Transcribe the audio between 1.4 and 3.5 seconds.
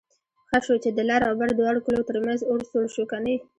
دواړو کلو ترمنځ اور سوړ شو کني...